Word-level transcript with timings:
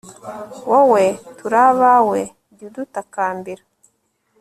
wowe 0.69 1.05
tur'abawe 1.37 2.19
jy'udutakambira 2.57 3.63